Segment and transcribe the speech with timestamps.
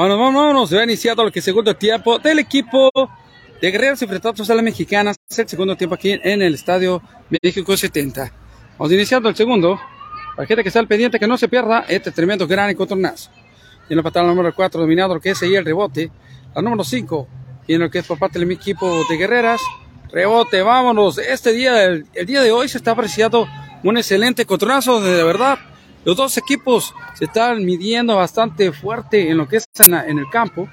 [0.00, 2.90] Bueno, vámonos, se ha iniciado el que segundo tiempo del equipo
[3.60, 5.14] de Guerreros enfrentados a las mexicanas.
[5.36, 8.32] El segundo tiempo aquí en el Estadio México 70.
[8.78, 9.78] Vamos iniciando el segundo.
[10.34, 13.30] Para gente que está al pendiente, que no se pierda este tremendo gran encontronazo.
[13.90, 16.10] Y en la patada número 4, dominado lo que es ahí el rebote.
[16.54, 17.28] La número 5,
[17.66, 19.60] y en lo que es por parte del equipo de Guerreras.
[20.10, 21.18] Rebote, vámonos.
[21.18, 23.46] Este día, el, día de hoy se está apreciando
[23.84, 25.58] un excelente encontronazo, de verdad.
[26.04, 30.68] Los dos equipos se están midiendo bastante fuerte en lo que es en, el campo.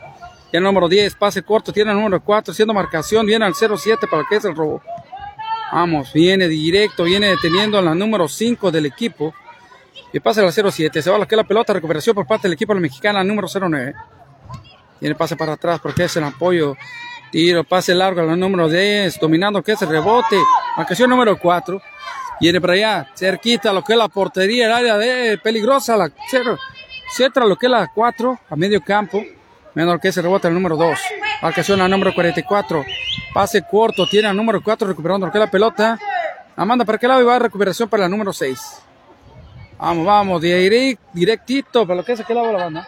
[0.51, 4.07] Y el número 10, pase corto, tiene el número 4, haciendo marcación, viene al 07
[4.09, 4.81] para que es el robo.
[5.73, 9.33] Vamos, viene directo, viene deteniendo a la número 5 del equipo.
[10.13, 12.53] Y pasa al 07, se va a lo que la pelota, recuperación por parte del
[12.53, 13.93] equipo mexicana, número 09.
[14.99, 16.75] Tiene pase para atrás porque es el apoyo.
[17.31, 20.37] Tiro, pase largo al número 10, dominando que es el rebote.
[20.77, 21.81] Marcación número 4.
[22.39, 26.11] Viene para allá, cerquita lo que es la portería, el área de peligrosa, la
[27.15, 29.23] centra lo que es la 4 a medio campo.
[29.73, 30.99] Menor que ese rebote el número 2.
[31.41, 32.83] Marcación al número 44.
[33.33, 35.99] Pase corto, tiene al número 4 recuperando lo que es la pelota.
[36.55, 38.59] Amanda para qué lado va a recuperación para el número 6.
[39.77, 42.87] Vamos, vamos, directito para lo que es aquel lado de la banda.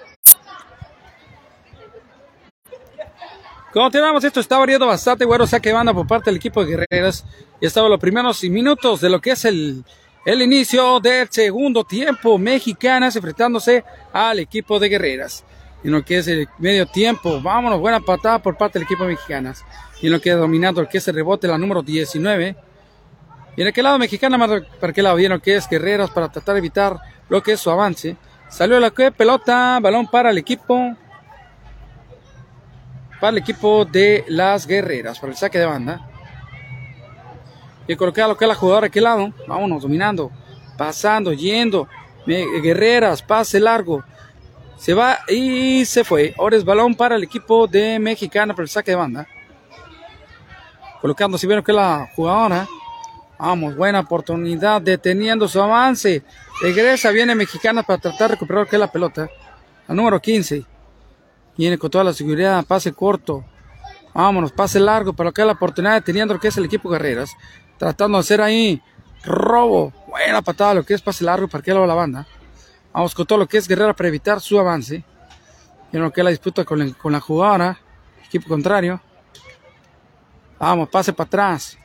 [3.72, 7.23] Continuamos, esto está variando bastante, bueno, saque banda por parte del equipo de Guerreras.
[7.62, 9.84] Y estaba los primeros minutos de lo que es el,
[10.25, 12.40] el inicio del segundo tiempo.
[12.40, 15.45] Mexicanas enfrentándose al equipo de Guerreras.
[15.84, 19.64] En lo que es el medio tiempo, vámonos, buena patada por parte del equipo Mexicanas.
[20.02, 22.56] Y en lo que ha dominado el que es el rebote, la número 19.
[23.56, 26.59] Y en aquel lado mexicana, para qué lado lo que es Guerreras para tratar de
[26.59, 26.97] evitar
[27.30, 28.17] lo que es su avance.
[28.50, 30.95] Salió la que pelota, balón para el equipo
[33.20, 36.06] para el equipo de las guerreras, para el saque de banda.
[37.88, 39.34] Y colocar lo que es la jugadora aquel lado.
[39.48, 40.31] Vámonos, dominando,
[40.78, 41.88] pasando, yendo.
[42.25, 44.03] Guerreras, pase largo.
[44.78, 46.34] Se va y se fue.
[46.38, 49.28] Ahora es balón para el equipo de Mexicana para el saque de banda.
[51.02, 52.67] Colocando, si vieron que la jugadora.
[53.40, 56.24] Vamos, buena oportunidad, deteniendo su avance.
[56.62, 59.30] Regresa, viene Mexicana para tratar de recuperar que es la pelota.
[59.88, 60.63] La número 15.
[61.59, 63.44] Viene con toda la seguridad, pase corto.
[64.14, 67.36] Vámonos, pase largo, pero acá la oportunidad teniendo lo que es el equipo Guerreras.
[67.78, 68.81] Tratando de hacer ahí
[69.25, 69.92] robo.
[70.08, 72.25] Buena patada, lo que es pase largo para que la banda.
[72.94, 75.03] Vamos con todo lo que es Guerrera para evitar su avance.
[75.92, 77.78] Y lo que es la disputa con, con la jugadora,
[78.25, 79.02] equipo contrario.
[80.59, 81.78] Vamos, pase para atrás.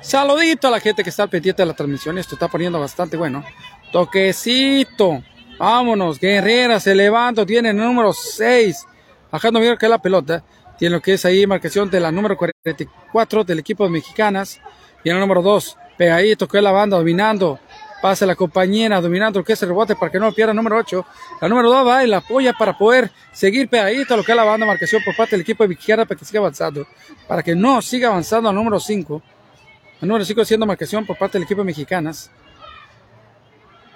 [0.00, 2.16] Saludito a la gente que está al pendiente de la transmisión.
[2.16, 3.44] Esto está poniendo bastante bueno.
[3.92, 5.22] Toquecito.
[5.58, 8.86] Vámonos, Guerrera se levanta, tiene el número 6.
[9.30, 10.44] Bajando bien que la pelota.
[10.78, 14.60] Tiene lo que es ahí marcación de la número 44 del equipo de mexicanas.
[15.04, 17.60] Y el número 2, pegadito que la banda dominando.
[18.02, 20.76] Pasa la compañera dominando lo que es el rebote para que no pierda el número
[20.76, 21.06] 8.
[21.40, 24.42] La número 2 va y la apoya para poder seguir pegadito lo que es la
[24.42, 26.84] banda marcación por parte del equipo de mexicana para que siga avanzando.
[27.28, 29.22] Para que no siga avanzando al número 5.
[30.00, 32.28] El número 5 siendo marcación por parte del equipo de mexicanas.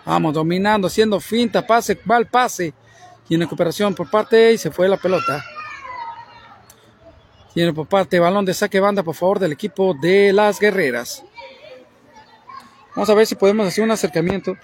[0.06, 2.72] Vamos, dominando, haciendo finta, pase, va el pase.
[3.28, 5.44] En recuperación por parte y se fue la pelota.
[7.52, 11.24] Tiene por parte balón de saque banda por favor del equipo de las guerreras.
[12.94, 14.56] Vamos a ver si podemos hacer un acercamiento.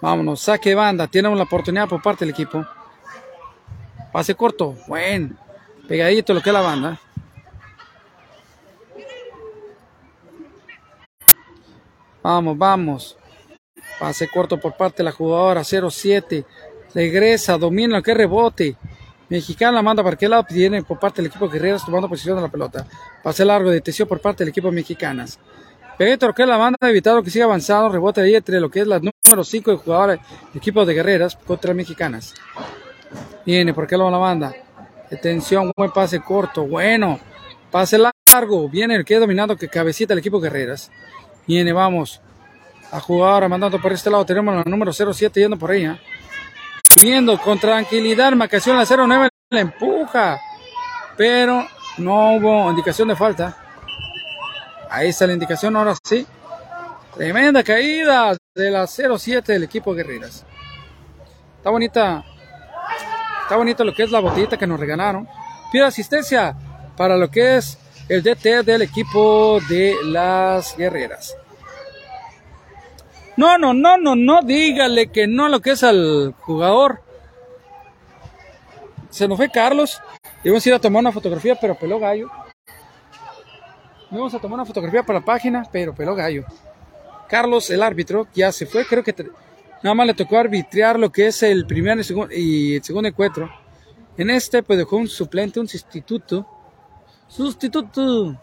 [0.00, 1.08] Vámonos, saque banda.
[1.08, 2.64] Tenemos la oportunidad por parte del equipo.
[4.12, 4.76] Pase corto.
[4.86, 5.36] Buen.
[5.86, 7.00] Pegadito lo que es la banda.
[12.22, 13.16] Vamos, vamos.
[13.98, 16.44] Pase corto por parte de la jugadora 07.
[16.94, 18.76] Regresa, domina que rebote.
[19.28, 22.48] Mexicana manda para qué lado viene por parte del equipo Guerreras tomando posición de la
[22.48, 22.86] pelota.
[23.22, 25.38] Pase largo de tensión por parte del equipo mexicanas.
[25.98, 27.90] Pedro que la banda ha evitado que siga avanzando.
[27.90, 30.20] Rebote ahí entre lo que es la número 5 de jugadores
[30.52, 32.34] del equipo de Guerreras contra mexicanas.
[33.44, 34.54] Viene por qué la banda.
[35.10, 36.66] Detención, buen pase corto.
[36.66, 37.18] Bueno,
[37.70, 38.68] pase largo.
[38.68, 40.90] Viene el que ha dominado que cabecita el equipo Guerreras.
[41.48, 42.20] Viene, vamos.
[42.92, 44.24] A jugar, mandando por este lado.
[44.26, 45.86] Tenemos la número 07 yendo por ahí.
[45.86, 45.98] ¿eh?
[47.02, 48.32] Viendo con tranquilidad.
[48.32, 49.30] Marcación la 09.
[49.48, 50.38] La empuja.
[51.16, 53.56] Pero no hubo indicación de falta.
[54.90, 55.74] Ahí está la indicación.
[55.74, 56.26] Ahora sí.
[57.14, 60.44] Tremenda caída de la 07 del equipo Guerreras.
[61.56, 62.24] Está bonita.
[63.42, 65.26] Está bonito lo que es la botellita que nos regalaron.
[65.72, 66.54] Pide asistencia
[66.94, 67.78] para lo que es
[68.08, 71.36] el DT del equipo de las guerreras.
[73.36, 77.02] No, no, no, no, no, dígale que no lo que es al jugador.
[79.10, 80.00] Se nos fue Carlos.
[80.42, 82.30] Íbamos a ir a tomar una fotografía, pero peló gallo.
[84.10, 86.44] Íbamos a tomar una fotografía para la página, pero peló gallo.
[87.28, 88.84] Carlos, el árbitro, ya se fue.
[88.84, 89.14] Creo que
[89.82, 91.98] Nada más le tocó arbitrar lo que es el primer
[92.32, 93.48] y el segundo encuentro.
[94.16, 96.57] En este, pues dejó un suplente, un sustituto.
[97.28, 98.36] Sustituto.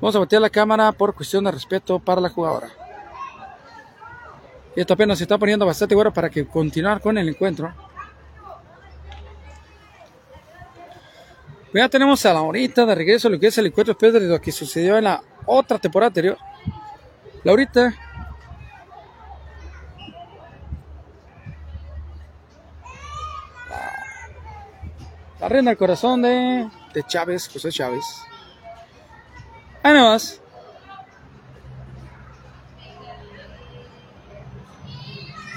[0.00, 2.68] Vamos a voltear la cámara por cuestión de respeto para la jugadora.
[4.74, 7.72] Y esto apenas se está poniendo bastante bueno para que continuar con el encuentro.
[11.74, 14.40] Ya tenemos a la horita de regreso lo que es el encuentro después de lo
[14.40, 16.36] que sucedió en la otra temporada anterior.
[17.44, 17.94] Laurita.
[25.40, 28.04] La, reina del corazón de, de Chávez, José Chávez.
[29.82, 30.40] Ahí más.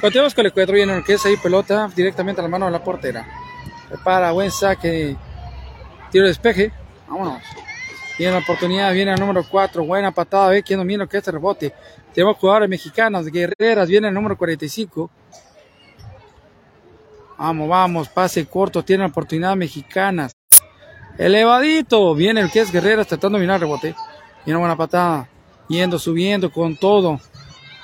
[0.01, 0.75] Continuamos con el encuentro.
[0.75, 3.25] Viene que es ahí pelota directamente a la mano de la portera.
[3.89, 5.15] Prepara, buen saque.
[6.11, 6.71] Tiro de despeje.
[7.07, 7.41] Vámonos.
[8.17, 11.73] Viene la oportunidad, viene el número 4, buena patada, ve quién domina que este rebote.
[12.13, 15.09] Tenemos jugadores mexicanos, guerreras, viene el número 45.
[17.37, 20.31] Vamos, vamos, pase corto, tiene la oportunidad mexicanas.
[21.17, 23.95] Elevadito, viene el que es Guerreras tratando de mirar rebote.
[24.45, 25.29] Viene buena patada,
[25.69, 27.19] yendo, subiendo con todo.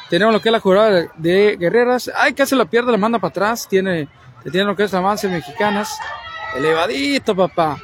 [0.10, 2.12] Tenemos lo que es la jugada de Guerreras.
[2.16, 3.68] Ay, casi la pierde, la manda para atrás.
[3.70, 4.10] Tiene,
[4.52, 5.98] tiene lo que es avance mexicanas.
[6.56, 7.78] Elevadito, papá.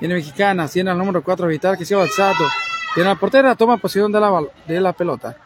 [0.00, 2.44] Viene Mexicana, tiene el número 4 Vital que se va alzado.
[2.94, 5.36] Tiene la portera, toma posición de la, de la pelota.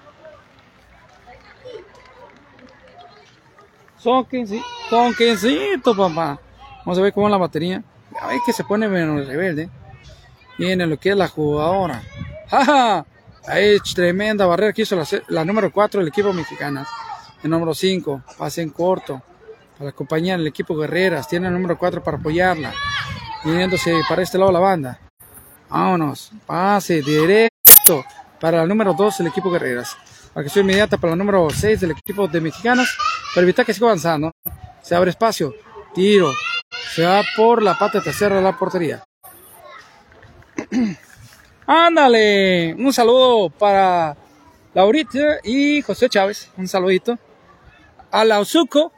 [3.99, 6.41] Son 15, son 15, papá.
[6.85, 7.83] Vamos a ver cómo es la batería.
[8.21, 9.69] A que se pone menos rebelde.
[10.59, 12.03] Viene lo que es la jugadora.
[12.49, 13.07] ¡Ja,
[13.47, 16.87] Ahí tremenda barrera que hizo la, la número 4 del equipo mexicana.
[17.43, 19.23] El número 5, pase en corto.
[19.79, 21.27] Para acompañar al equipo Guerreras.
[21.27, 22.75] Tiene el número 4 para apoyarla
[23.45, 24.99] viniéndose para este lado la banda.
[25.69, 28.05] Vámonos, pase directo
[28.41, 29.97] para el número 2 el equipo Guerreras.
[30.35, 32.97] Acción inmediata para el número 6 del equipo de Mexicanas
[33.35, 34.33] para evitar que siga avanzando.
[34.83, 35.55] Se abre espacio,
[35.95, 36.33] tiro,
[36.95, 39.05] se va por la pata tercera de la portería.
[41.67, 44.17] Ándale, un saludo para
[44.75, 47.17] Laurita y José Chávez, un saludito.
[48.11, 48.93] A la Ozuko,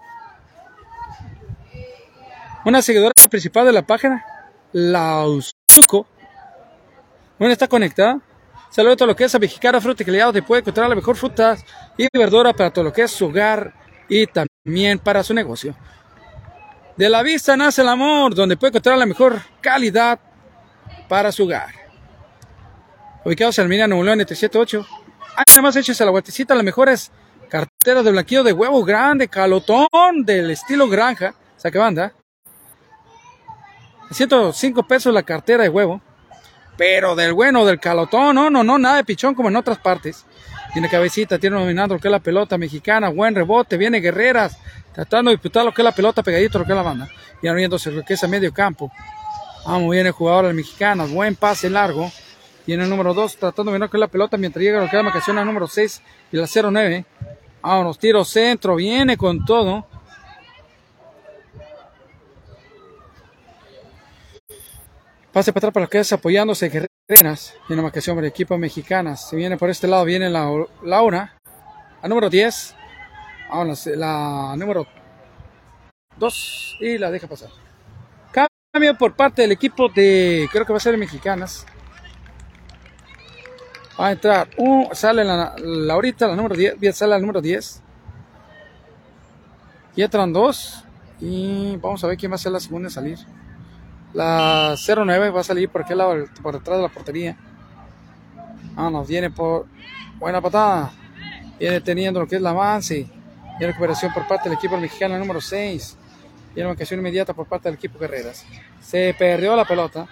[2.65, 4.25] una seguidora principal de la página,
[4.73, 6.06] Lausuco.
[7.39, 8.21] Bueno, está conectada.
[8.71, 11.15] Saludos a todo lo que es a Mexicana Fruta y te puede encontrar la mejor
[11.15, 11.59] fruta
[11.99, 13.75] y verdura para todo lo que es su hogar
[14.09, 15.77] y también para su negocio.
[16.97, 20.19] De la vista nace el amor, donde puede encontrar la mejor calidad
[21.09, 21.71] para su hogar.
[23.25, 24.87] Ubicados en Almina, Nuevo León, 378.
[25.49, 27.11] Además, hechos a la vueltecita las mejores
[27.49, 31.35] carteras de blanquillo de huevo grande, calotón, del estilo granja.
[31.56, 32.12] Saque banda.
[34.11, 36.03] 105 pesos la cartera de huevo.
[36.77, 40.27] Pero del bueno, del calotón, no, no, no, nada de pichón como en otras partes.
[40.73, 44.56] Tiene cabecita, tiene dominando que es la pelota mexicana, buen rebote, viene Guerreras,
[44.94, 47.09] tratando de disputar lo que es la pelota pegadito, lo que es la banda.
[47.43, 48.91] Y abriéndose lo que es a medio campo.
[49.65, 52.11] Vamos, viene el jugador mexicano, buen pase largo.
[52.67, 54.97] Viene el número 2, tratando de mirar lo que la pelota mientras llega lo que
[54.97, 56.03] es la marcación al número 6
[56.33, 57.05] y la 09.
[57.62, 59.87] Vámonos, tiro centro, viene con todo.
[65.33, 66.69] Pase para atrás para los que es apoyándose
[67.09, 67.55] guerreras.
[67.69, 69.17] Y una marcación para el equipo mexicana.
[69.17, 70.49] Se viene por este lado, viene la,
[70.85, 71.37] Laura.
[72.03, 72.75] A número 10.
[73.52, 74.86] Vámonos, la número
[76.17, 76.79] 2.
[76.81, 77.50] Y la deja pasar.
[78.32, 80.48] Cambio por parte del equipo de.
[80.50, 81.67] Creo que va a ser mexicanas.
[84.00, 84.48] Va a entrar.
[84.93, 86.96] sale la, Laurita, la número 10.
[86.96, 87.82] Sale la número 10.
[89.96, 90.82] Y entran dos.
[91.20, 93.19] Y vamos a ver quién va a ser la segunda en salir.
[94.15, 97.36] La 09 va a salir por aquel lado, por detrás de la portería.
[98.74, 99.67] Ah, nos viene por
[100.19, 100.91] buena patada.
[101.58, 103.10] Viene teniendo lo que es la avance.
[103.62, 105.96] Y recuperación por parte del equipo mexicano número 6.
[106.56, 108.44] Y una ocasión inmediata por parte del equipo Guerreras.
[108.81, 110.08] Se perdió la pelota.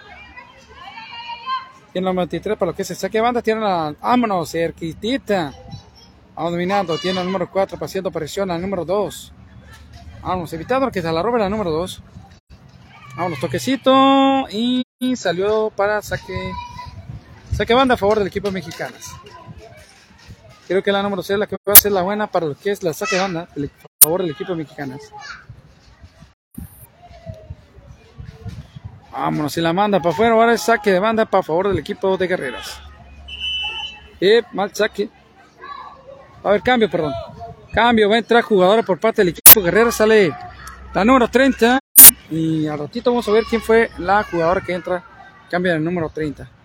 [1.91, 3.41] Tiene la 23 para lo que se saque banda.
[3.41, 3.93] Tiene la.
[4.01, 5.53] Vámonos, cerquitita.
[6.33, 6.97] Vamos dominando.
[6.97, 9.33] Tiene el número 4 haciendo presión al número 2.
[10.21, 12.01] Vamos, evitando que se la robe la número 2.
[13.17, 14.85] Vamos, toquecito y
[15.17, 16.53] salió para saque
[17.53, 18.95] saque banda a favor del equipo mexicano.
[20.71, 22.55] Creo que la número 6 es la que va a ser la buena para lo
[22.55, 24.97] que es la saque banda a favor del equipo mexicano.
[29.11, 30.33] Vámonos, y la manda para afuera.
[30.33, 32.79] Ahora es saque de banda para favor del equipo de Guerreras.
[34.21, 35.09] Y mal saque.
[36.41, 37.15] A haber cambio, perdón.
[37.73, 39.95] Cambio, va a entrar jugadora por parte del equipo Guerreras.
[39.95, 40.33] Sale
[40.93, 41.79] la número 30.
[42.29, 45.03] Y al ratito vamos a ver quién fue la jugadora que entra,
[45.49, 46.60] cambia el número 30.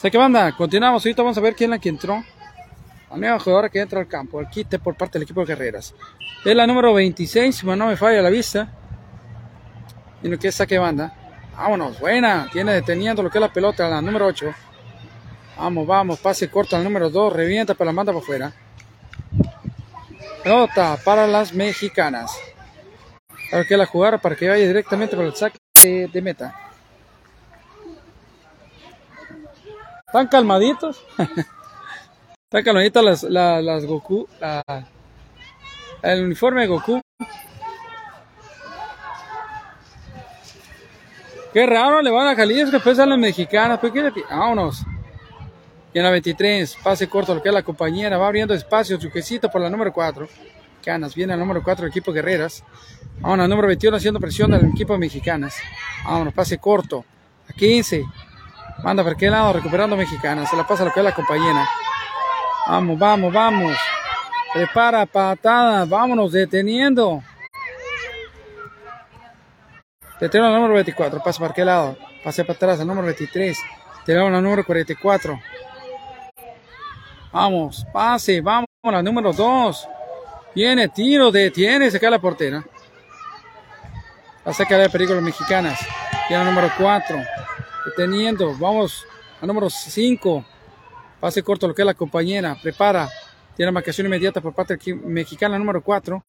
[0.00, 1.04] Saque banda, continuamos.
[1.04, 2.24] Ahorita vamos a ver quién es la que entró.
[3.10, 4.40] La nueva jugadora que entra al campo.
[4.40, 5.94] El quite por parte del equipo de Guerreras.
[6.42, 8.72] Es la número 26, si no me falla la vista.
[10.22, 11.12] Y lo que es saque banda.
[11.54, 12.48] Vámonos, buena.
[12.50, 14.54] Tiene deteniendo lo que es la pelota, la número 8.
[15.58, 16.18] Vamos, vamos.
[16.18, 17.34] Pase corto al número 2.
[17.34, 18.54] Revienta, para la manda por fuera.
[20.42, 22.32] Pelota para las mexicanas.
[23.50, 26.69] Para que la jugara para que vaya directamente por el saque de meta.
[30.10, 31.00] Están calmaditos.
[31.18, 34.26] Están calmaditas las, las, Goku.
[36.02, 37.00] el uniforme de Goku.
[41.52, 43.78] Qué raro le van a Jalisco, después a las mexicanas.
[43.78, 43.92] Pues,
[44.28, 44.84] Vámonos.
[45.94, 48.18] Y en la 23, pase corto, lo que es la compañera.
[48.18, 50.28] Va abriendo espacio, quesito por la número 4.
[50.84, 52.64] Canas, viene el número 4 del equipo Guerreras.
[53.20, 55.54] Vámonos, número 21 haciendo presión del equipo mexicanas.
[56.04, 57.04] Vámonos, pase corto.
[57.48, 58.04] A 15.
[58.82, 60.46] Manda por qué lado, recuperando mexicana.
[60.46, 61.68] Se la pasa lo que es la compañera.
[62.66, 63.76] Vamos, vamos, vamos.
[64.54, 65.84] Prepara patada.
[65.84, 67.22] Vámonos, deteniendo.
[70.18, 71.22] Deteniendo al número 24.
[71.22, 71.96] Pasa para qué lado.
[72.24, 73.58] Pase para atrás al número 23.
[74.06, 75.38] Tenemos al número 44.
[77.32, 79.88] Vamos, pase, vamos al número 2.
[80.54, 82.64] Viene, tiro, detiene, se cae la portera.
[84.44, 85.78] La saca de peligro mexicanas.
[86.26, 87.18] Tiene el número 4
[87.90, 89.06] deteniendo, vamos
[89.40, 90.44] al número 5,
[91.18, 93.08] pase corto lo que es la compañera, prepara,
[93.56, 96.24] tiene marcación inmediata por parte del mexicano número 4,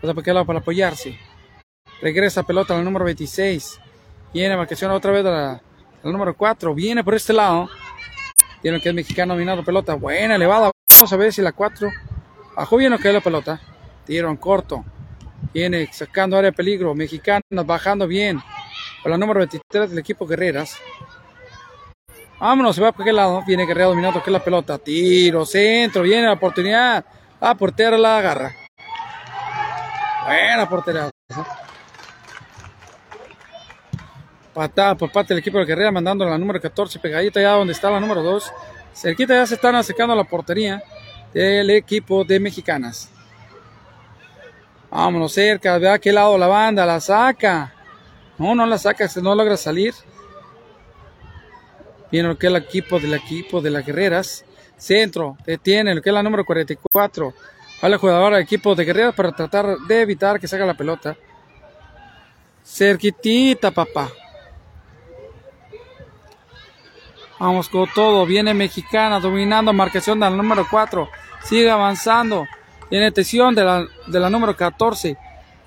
[0.00, 1.18] pasa por lado para apoyarse,
[2.00, 3.80] regresa pelota al número 26,
[4.32, 5.60] viene marcación otra vez al
[6.04, 7.68] número 4, viene por este lado,
[8.62, 11.90] tiene que es mexicano dominando pelota, buena, elevada, vamos a ver si la 4,
[12.56, 13.60] bajó bien lo que la pelota,
[14.04, 14.84] tiro en corto,
[15.52, 18.40] viene sacando área de peligro, mexicano bajando bien,
[19.08, 20.78] la número 23 del equipo Guerreras.
[22.38, 23.42] Vámonos, se va por aquel lado.
[23.46, 24.78] Viene Guerrero dominando que la pelota.
[24.78, 27.04] Tiro, centro, viene la oportunidad.
[27.40, 28.52] La portera la agarra.
[30.26, 31.10] Buena portera.
[34.52, 37.90] Patada por parte del equipo de Guerrera, mandando la número 14, pegadita ya donde está
[37.90, 38.52] la número 2.
[38.94, 40.82] Cerquita ya se están acercando a la portería
[41.32, 43.10] del equipo de Mexicanas.
[44.90, 47.75] Vámonos cerca, ve a qué lado la banda, la saca.
[48.38, 49.94] No, no la saca, no logra salir.
[52.10, 54.44] Viene lo que es el equipo del equipo de las guerreras.
[54.76, 57.34] Centro, detiene lo que es la número 44.
[57.82, 61.16] Va la jugadora del equipo de guerreras para tratar de evitar que salga la pelota.
[62.64, 64.10] Cerquitita, papá.
[67.38, 68.24] Vamos con todo.
[68.26, 71.08] Viene Mexicana dominando marcación del número 4.
[71.42, 72.46] Sigue avanzando.
[72.88, 75.16] Tiene tensión de la, de la número 14.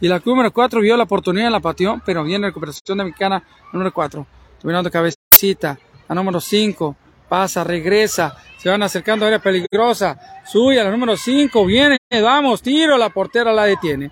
[0.02, 3.94] Y la número 4 vio la oportunidad, la pateó, pero viene recuperación de Mexicana, número
[3.94, 4.26] 4.
[4.62, 5.78] Dominando cabecita.
[6.08, 6.96] La número 5.
[7.28, 8.36] Pasa, regresa.
[8.58, 10.20] Se van acercando a área peligrosa.
[10.46, 11.66] Suya, la número 5.
[11.66, 12.98] Viene, vamos, tiro.
[12.98, 14.12] La portera la detiene.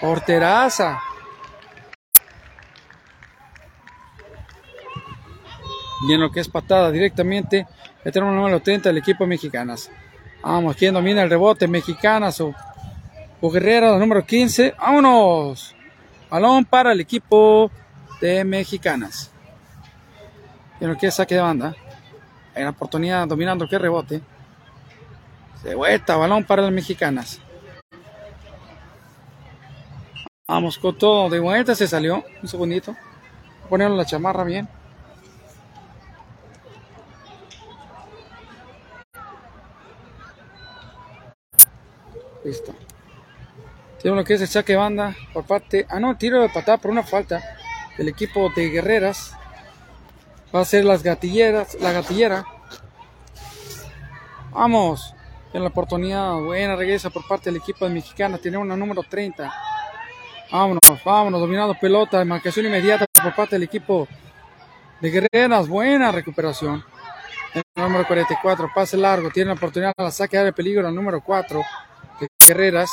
[0.00, 1.00] Porteraza.
[6.06, 7.66] Bien lo que es patada directamente.
[8.04, 9.90] El tenemos número 30 del equipo mexicanas.
[10.42, 12.54] Vamos, quien domina el rebote, mexicanas o
[13.50, 14.74] Guerrera, número 15.
[14.78, 15.74] ¡Vámonos!
[16.30, 17.70] Balón para el equipo
[18.20, 19.30] de Mexicanas.
[20.80, 21.74] Y lo que es saque de banda.
[22.54, 24.22] Hay una oportunidad dominando que rebote.
[25.62, 27.40] Se vuelta, balón para las mexicanas.
[30.46, 31.30] Vamos con todo.
[31.30, 32.22] De vuelta se salió.
[32.42, 32.94] Un segundito.
[33.68, 34.68] Ponerle la chamarra bien.
[42.44, 42.83] Listo.
[44.04, 45.86] Tiene lo que es el saque banda por parte.
[45.88, 47.42] Ah, no, tiro de patada por una falta
[47.96, 49.34] del equipo de Guerreras.
[50.54, 52.44] Va a ser las gatilleras, la gatillera.
[54.50, 55.14] Vamos.
[55.50, 56.34] Tiene la oportunidad.
[56.34, 58.36] Buena regresa por parte del equipo de Mexicana.
[58.36, 59.50] Tiene una número 30.
[60.52, 61.40] Vámonos, vámonos.
[61.40, 62.22] Dominando pelota.
[62.26, 64.06] Marcación inmediata por parte del equipo
[65.00, 65.66] de Guerreras.
[65.66, 66.84] Buena recuperación.
[67.54, 68.70] El número 44.
[68.74, 69.30] Pase largo.
[69.30, 69.94] Tiene la oportunidad.
[69.96, 70.86] La saque de peligro.
[70.86, 71.62] El número 4
[72.20, 72.90] de Guerreras.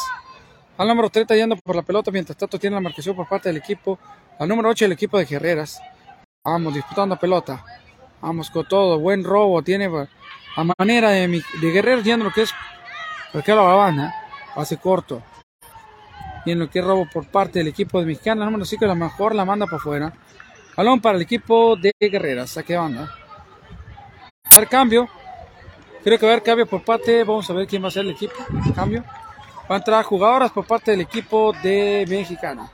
[0.81, 3.57] Al número 30 yendo por la pelota, mientras tanto tiene la marcación por parte del
[3.57, 3.99] equipo.
[4.39, 5.79] Al número 8 el equipo de Guerreras.
[6.43, 7.63] Vamos, disputando pelota.
[8.19, 8.97] Vamos con todo.
[8.97, 9.61] Buen robo.
[9.61, 9.85] Tiene
[10.55, 12.53] a manera de, de Guerreros yendo lo que es.
[13.31, 14.11] Porque la banda.
[14.55, 15.21] Pase corto.
[16.47, 18.43] Y en lo que es robo por parte del equipo de Mexicana.
[18.45, 20.13] Número 5 la mejor la manda para afuera.
[20.75, 22.49] Balón para el equipo de Guerreras.
[22.49, 23.07] Saque banda.
[24.45, 25.07] A ver, cambio.
[26.03, 27.23] Creo que va a haber cambio por parte.
[27.23, 28.33] Vamos a ver quién va a ser el equipo.
[28.73, 29.03] Cambio.
[29.71, 32.69] Va a entrar jugadoras por parte del equipo de Mexicana.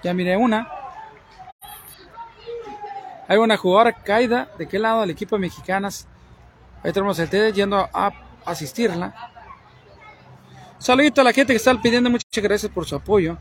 [0.00, 0.70] Ya miré una.
[3.26, 4.48] Hay una jugadora caída.
[4.56, 5.02] ¿De qué lado?
[5.02, 6.06] El equipo de mexicanas.
[6.84, 8.12] Ahí tenemos el TD yendo a
[8.44, 9.12] asistirla.
[10.78, 12.08] Saludito a la gente que está pidiendo.
[12.08, 13.36] Muchas gracias por su apoyo.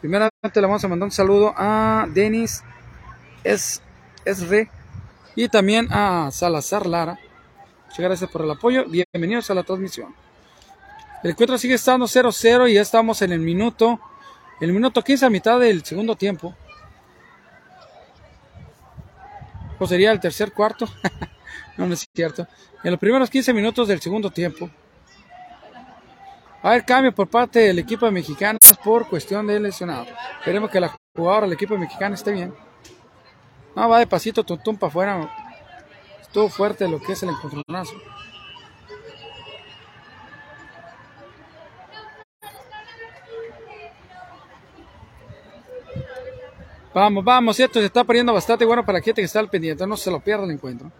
[0.00, 2.64] Primeramente le vamos a mandar un saludo a Denis
[3.44, 3.80] es,
[4.48, 4.68] re
[5.36, 7.16] y también a Salazar Lara.
[7.84, 8.86] Muchas gracias por el apoyo.
[8.86, 10.21] Bienvenidos a la transmisión.
[11.22, 14.00] El encuentro sigue estando 0-0 y ya estamos en el minuto,
[14.60, 16.54] el minuto 15 a mitad del segundo tiempo.
[19.78, 20.86] ¿O sería el tercer cuarto?
[21.76, 22.46] no, no es cierto.
[22.82, 24.68] En los primeros 15 minutos del segundo tiempo.
[26.62, 30.06] A ver, cambio por parte del equipo de mexicanos por cuestión de lesionado.
[30.44, 32.54] Queremos que la jugadora del equipo mexicano esté bien.
[33.76, 35.34] No, va de pasito, tontum para afuera.
[36.20, 37.94] Estuvo fuerte lo que es el encontronazo.
[46.94, 49.86] Vamos, vamos, esto se está poniendo bastante bueno para la gente que está al pendiente,
[49.86, 50.90] no se lo pierda el encuentro.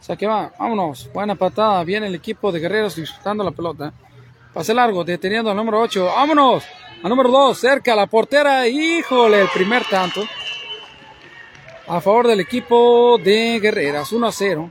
[0.00, 3.92] O sea que va, vámonos, buena patada, viene el equipo de guerreros disfrutando la pelota.
[4.52, 6.64] Pase largo, deteniendo al número 8, vámonos,
[7.02, 10.22] al número 2, cerca la portera, híjole, el primer tanto.
[11.88, 14.70] A favor del equipo de Guerreras, 1 a 0.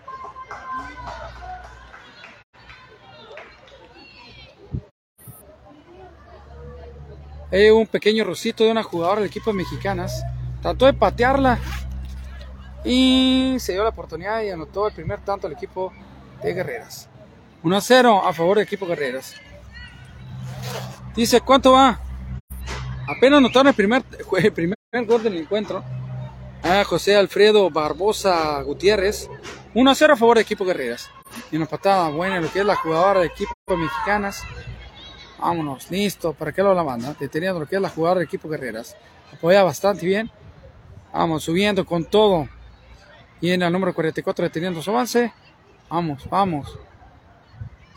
[7.52, 10.24] Hay un pequeño rosito de una jugadora del equipo de mexicanas.
[10.62, 11.60] Trató de patearla
[12.84, 15.94] y se dio la oportunidad y anotó el primer tanto al equipo
[16.42, 17.10] de Guerreras.
[17.64, 19.36] 1 a 0 a favor del equipo Guerreras.
[21.16, 22.00] Dice, ¿cuánto va?
[23.08, 24.04] Apenas anotaron el primer,
[24.38, 25.84] el primer gol del encuentro.
[26.64, 29.30] A José Alfredo Barbosa Gutiérrez.
[29.74, 31.10] 1 a 0 a favor del equipo Guerreras.
[31.52, 34.44] Y una patada buena lo que es la jugadora del equipo mexicanas.
[35.40, 36.34] Vámonos, listo.
[36.34, 37.16] ¿Para qué lo la banda?
[37.20, 38.96] Deteniendo lo que es la jugadora del equipo Guerreras.
[39.34, 40.32] Apoya bastante bien.
[41.14, 42.48] Vamos, subiendo con todo.
[43.42, 45.34] Y en el número 44 deteniendo su avance.
[45.90, 46.80] Vamos, vamos.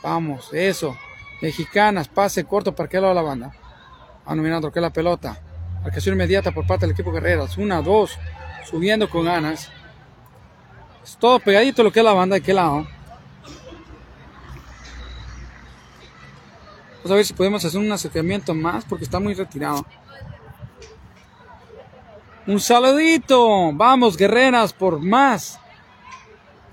[0.02, 0.96] Vamos, eso.
[1.40, 3.52] Mexicanas, pase corto para que lo la banda.
[4.28, 5.40] Va nominando lo que es la pelota.
[5.82, 7.56] Marcación inmediata por parte del equipo Guerreras.
[7.56, 8.18] Una, dos.
[8.64, 9.70] Subiendo con ganas.
[11.04, 12.86] Es todo pegadito lo que es la banda de qué lado.
[16.98, 19.86] Vamos a ver si podemos hacer un acercamiento más porque está muy retirado.
[22.46, 23.72] Un saludito.
[23.72, 25.60] Vamos, guerreras, por más.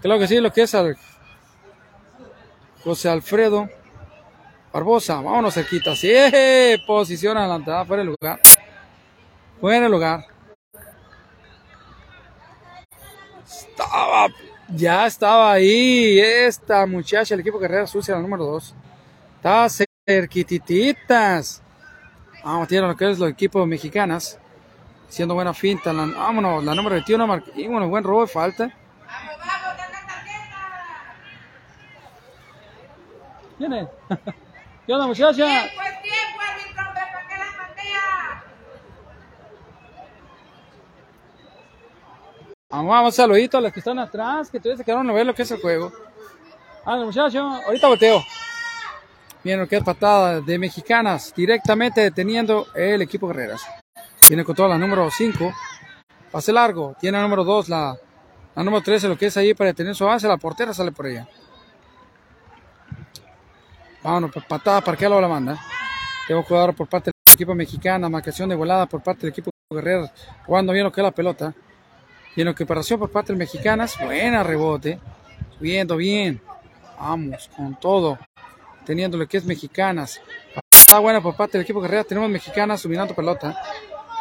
[0.01, 0.97] Creo que sí, lo que es al
[2.83, 3.69] José Alfredo
[4.71, 5.15] Barbosa.
[5.15, 5.95] Vámonos cerquita.
[5.95, 6.13] Sí,
[6.87, 8.39] posición adelantada, fuera el lugar.
[9.59, 10.25] Fuera el lugar.
[13.45, 14.27] Estaba,
[14.69, 18.75] ya estaba ahí esta muchacha, el equipo Guerrera Sucia, la número 2.
[19.37, 19.67] Está
[20.05, 21.63] cerquititas.
[22.43, 24.39] Vamos, tiene lo que es los equipos mexicanas.
[25.09, 25.91] Siendo buena finta.
[25.91, 27.43] La, vámonos, la número 21.
[27.55, 28.71] Y bueno, buen robo de falta.
[29.07, 29.75] Vamos, vamos,
[33.57, 33.87] ¿Quién es?
[34.85, 35.33] ¿Qué onda, muchacha?
[35.33, 38.43] Tiempo es tiempo, árbitro, ¿para qué la patea?
[42.69, 45.33] Vamos, vamos, saludito a los que están atrás, que todavía se quedaron a ver lo
[45.33, 45.91] que es el juego.
[46.85, 48.21] Ah, muchacho, ahorita volteo.
[49.45, 53.61] Bien, lo que es patada de mexicanas, directamente deteniendo el equipo Guerreras.
[54.25, 55.53] Tiene control la número 5.
[56.31, 56.95] Pase largo.
[56.99, 57.95] Tiene la número 2, la,
[58.55, 60.27] número 13, lo que es ahí para detener su avance.
[60.27, 61.29] La portera sale por ella.
[64.01, 65.59] Vámonos, patada para que la manda.
[66.27, 68.09] Tengo jugador por parte del equipo mexicano.
[68.09, 70.11] Marcación de volada por parte del equipo Guerreras.
[70.47, 71.53] Jugando bien lo que es la pelota.
[72.35, 73.95] Y en equiparación por parte de mexicanas.
[74.03, 74.99] Buena rebote.
[75.59, 76.41] Subiendo bien.
[76.99, 78.17] Vamos, con todo
[78.85, 80.21] teniendo lo que es mexicanas.
[80.71, 82.03] Está buena por parte del equipo Guerrera.
[82.03, 83.57] Tenemos mexicanas subiendo pelota.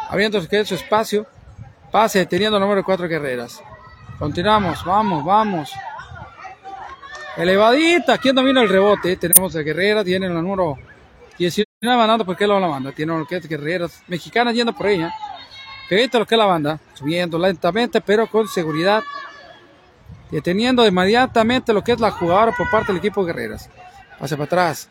[0.09, 1.25] Abriendo su espacio.
[1.91, 3.63] Pase, teniendo el número 4 guerreras.
[4.19, 5.71] Continuamos, vamos, vamos.
[7.37, 9.15] Elevadita, ¿quién domina el rebote?
[9.17, 10.77] Tenemos a Guerrera, tiene el número
[11.37, 12.91] 19 mandando porque la banda.
[12.91, 14.03] Tiene lo que es Guerreras.
[14.07, 15.13] Mexicanas yendo por ella.
[15.89, 16.79] Pegadito lo que es la banda.
[16.93, 19.03] Subiendo lentamente, pero con seguridad.
[20.31, 23.69] Deteniendo inmediatamente lo que es la jugadora por parte del equipo Guerreras.
[24.19, 24.89] Pase para atrás.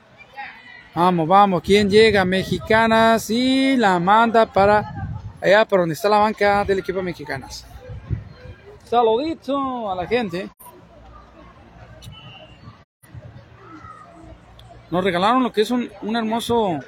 [0.95, 1.63] Vamos, vamos.
[1.63, 2.25] ¿Quién llega?
[2.25, 7.67] Mexicanas y la manda para allá por donde está la banca del equipo Mexicanas.
[8.85, 10.49] Saludito a la gente.
[14.91, 16.79] Nos regalaron lo que es un, un hermoso,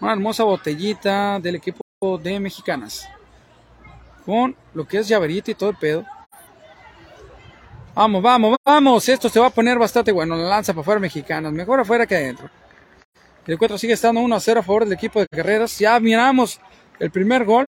[0.00, 1.82] una hermosa botellita del equipo
[2.18, 3.08] de Mexicanas.
[4.26, 6.04] Con lo que es llaverito y todo el pedo.
[7.94, 9.08] Vamos, vamos, vamos.
[9.08, 10.34] Esto se va a poner bastante bueno.
[10.34, 11.52] La lanza para afuera mexicanas.
[11.52, 12.50] Mejor afuera que adentro.
[13.46, 15.78] El encuentro sigue estando 1 a 0 a favor del equipo de Guerreras.
[15.78, 16.60] Ya miramos
[16.98, 17.66] el primer gol.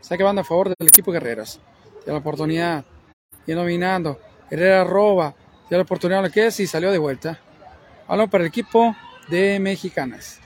[0.00, 1.60] Saque banda a favor del equipo de Guerreras.
[2.04, 2.86] Tiene la oportunidad.
[3.46, 4.18] Y dominando.
[4.48, 5.34] Herrera roba.
[5.68, 7.38] Tiene la oportunidad lo que es y salió de vuelta.
[8.08, 8.96] Balón para el equipo
[9.28, 10.40] de Mexicanas.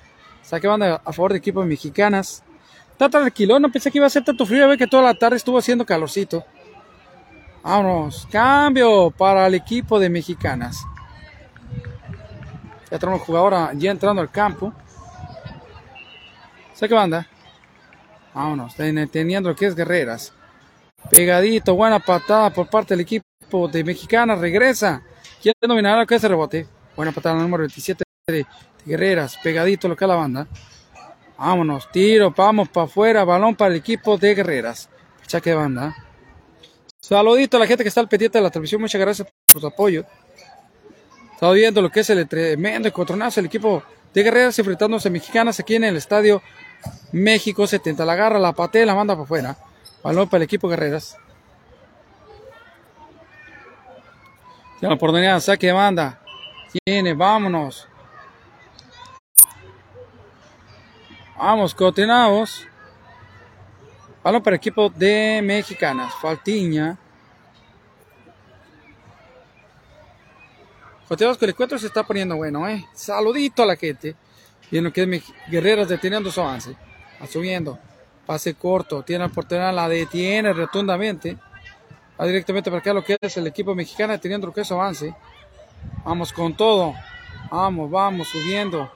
[0.49, 2.43] Saque banda a favor de Mexicanas.
[2.93, 4.67] Está tranquilo, no pensé que iba a ser tanto frío.
[4.67, 6.43] Ve que toda la tarde estuvo haciendo calorcito.
[7.63, 8.27] Vámonos.
[8.33, 10.83] Cambio para el equipo de Mexicanas.
[12.91, 14.73] Ya tenemos jugadora ya entrando al campo.
[16.73, 17.29] Saque banda.
[18.33, 20.33] Vámonos, teniendo lo que es Guerreras.
[21.11, 24.35] Pegadito, buena patada por parte del equipo de Mexicana.
[24.35, 25.03] Regresa.
[25.43, 26.67] Quiere dominar lo que es el rebote.
[26.97, 28.47] Buena patada número 27 de,
[28.89, 29.39] Guerreras.
[29.43, 30.49] Pegadito lo que es la banda.
[31.39, 33.25] Vámonos, tiro, vamos para afuera.
[33.25, 34.89] Balón para el equipo de Guerreras.
[35.27, 35.97] Chaque de banda.
[36.99, 38.81] Saludito a la gente que está al pendiente de la televisión.
[38.81, 40.05] Muchas gracias por su apoyo.
[41.33, 43.39] Estamos viendo lo que es el tremendo encontronazo.
[43.39, 46.43] El equipo de Guerreras enfrentándose mexicanas aquí en el estadio
[47.13, 48.05] México 70.
[48.05, 49.57] La agarra, la patea, la manda para afuera.
[50.03, 51.17] Balón para el equipo Guerreras.
[54.81, 56.21] Tiene la oportunidad, saque de banda.
[56.85, 57.89] Tiene, vámonos.
[61.39, 62.67] Vamos, continuamos.
[64.25, 66.13] Balón para el equipo de mexicanas.
[66.21, 66.99] Faltiña.
[71.07, 72.85] Continuamos con el encuentro, se está poniendo bueno, ¿eh?
[72.93, 74.17] Saludito a la gente.
[74.69, 76.77] Viendo que es Guerreras deteniendo su avance.
[77.23, 77.79] Va subiendo.
[78.27, 79.05] Pase corto.
[79.05, 81.39] Tiene la oportunidad, la detiene rotundamente.
[82.21, 85.15] Va directamente para acá lo que es el equipo mexicano deteniendo lo que su avance.
[86.05, 86.95] Vamos con todo.
[87.49, 88.91] Vamos, vamos, subiendo.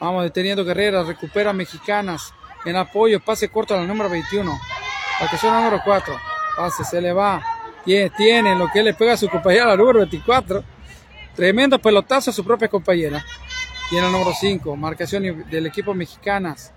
[0.00, 1.06] Vamos deteniendo Guerreras.
[1.06, 2.32] Recupera Mexicanas.
[2.64, 3.20] En apoyo.
[3.20, 4.58] Pase corto a la número 21.
[5.20, 6.14] La que la número 4.
[6.56, 7.42] Pase, se le va.
[7.84, 10.62] Tiene, lo que le pega a su compañera, la número 24.
[11.34, 13.24] Tremendo pelotazo a su propia compañera.
[13.88, 16.72] Tiene el número 5, marcación del equipo mexicanas.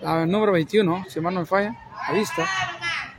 [0.00, 2.46] La número 21, si mal me falla, a vista.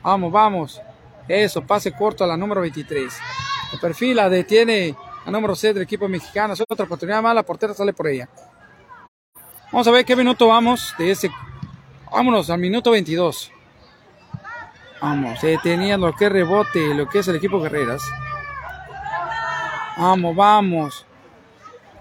[0.01, 0.81] Vamos, vamos.
[1.27, 3.13] Eso, pase corto a la número 23.
[3.73, 6.55] El perfil la detiene a número 6 del equipo mexicano.
[6.67, 8.27] Otra oportunidad más, la portera sale por ella.
[9.71, 11.31] Vamos a ver qué minuto vamos de ese.
[12.11, 13.51] Vámonos al minuto 22.
[15.01, 15.53] Vamos, que
[16.25, 18.03] es rebote, lo que es el equipo Guerreras.
[19.97, 21.05] Vamos, vamos.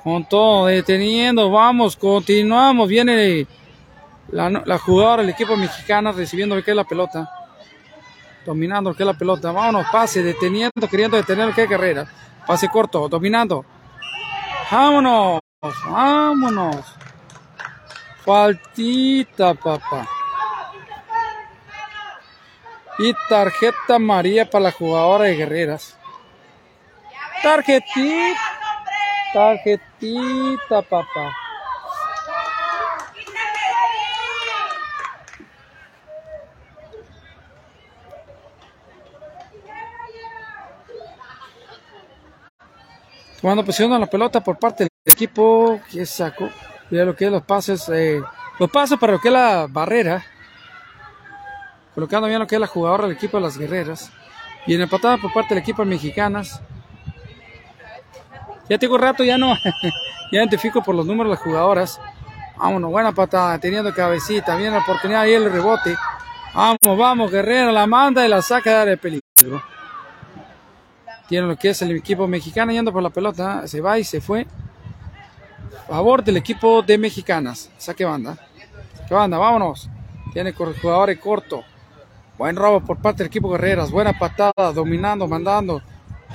[0.03, 2.89] Con todo, deteniendo, vamos, continuamos.
[2.89, 3.47] Viene
[4.33, 7.31] la, la jugadora del equipo mexicano recibiendo lo que es la pelota.
[8.45, 9.53] Dominando lo que es la pelota.
[9.53, 12.05] Vámonos, pase, deteniendo, queriendo detener lo que es carrera.
[12.47, 13.65] Pase corto, dominando.
[14.73, 15.41] Vámonos,
[15.89, 16.97] vámonos.
[18.25, 20.07] Faltita, papá.
[22.99, 25.97] Y tarjeta María para la jugadora de guerreras.
[27.43, 28.41] Tarjetita.
[29.33, 31.35] Tarjetita, papá.
[43.41, 46.51] Tomando posición a la pelota por parte del equipo que sacó.
[46.91, 47.89] Mira lo que es los pases.
[47.89, 48.21] Eh,
[48.59, 50.25] los pasos para lo que es la barrera.
[51.95, 54.11] Colocando bien lo que es la jugadora del equipo de las guerreras.
[54.67, 56.61] Y en patada por parte del equipo mexicanas.
[58.69, 59.55] Ya tengo rato, ya no.
[60.33, 62.01] ya identifico por los números de las jugadoras.
[62.57, 64.55] Vámonos, buena patada, teniendo cabecita.
[64.57, 65.97] Viene la oportunidad y el rebote.
[66.55, 69.63] Vamos, vamos, Guerrero la manda y la saca de área de peligro.
[71.29, 73.67] Tiene lo que es el equipo mexicano yendo por la pelota.
[73.67, 74.47] Se va y se fue.
[75.89, 77.71] Favor del equipo de mexicanas.
[77.79, 78.37] Saque banda.
[78.95, 79.89] Saque banda, vámonos.
[80.33, 81.65] Tiene jugadores corto.
[82.39, 83.91] Buen robo por parte del equipo Guerreras.
[83.91, 85.83] Buena patada, dominando, mandando.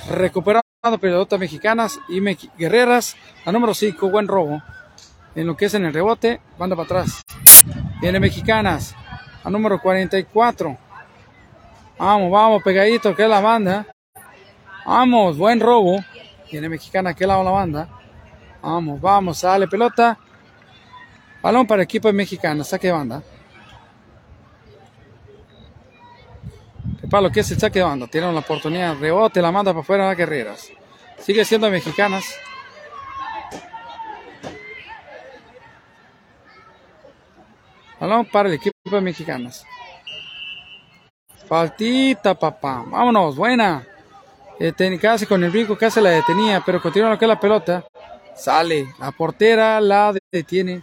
[0.08, 0.62] Recuperando
[1.00, 2.20] pelotas mexicanas y
[2.56, 3.16] guerreras.
[3.44, 4.62] La número 5, buen robo.
[5.34, 7.22] En lo que es en el rebote, banda para atrás.
[8.00, 8.94] Viene mexicanas.
[9.42, 10.76] A número 44.
[11.98, 13.86] Vamos, vamos, pegadito, que es la banda.
[14.84, 15.98] Vamos, buen robo.
[16.50, 17.88] Viene mexicana, que lado la banda.
[18.66, 20.18] Vamos, vamos, sale pelota.
[21.40, 23.22] Balón para el equipo de mexicana, saque de banda.
[27.08, 28.08] para lo que es el saque de banda.
[28.08, 30.72] Tienen la oportunidad, rebote, la manda para afuera a Guerreras.
[31.20, 32.24] Sigue siendo mexicanas.
[38.00, 39.64] Balón para el equipo de mexicanas.
[41.46, 42.82] Faltita, papá.
[42.84, 43.86] Vámonos, buena.
[45.00, 47.86] casi con el brinco, casi la detenía, pero continúa lo que es la pelota.
[48.36, 50.82] Sale, la portera la detiene.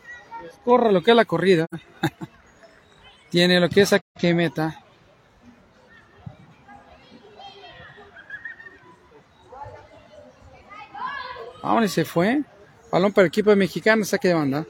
[0.66, 1.68] Corre lo que es la corrida.
[3.30, 4.84] Tiene lo que es que meta.
[11.62, 12.42] Ahora se fue.
[12.92, 14.66] Balón para el equipo mexicano, saque de banda.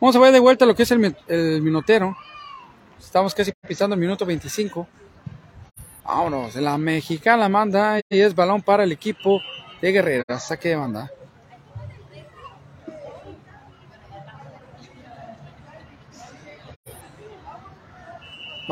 [0.00, 2.16] Vamos a ver de vuelta lo que es el, el minutero.
[2.98, 4.88] Estamos casi pisando el minuto 25.
[6.04, 9.40] Vámonos, la mexicana manda y es balón para el equipo
[9.80, 11.10] de Guerrera, saque de banda.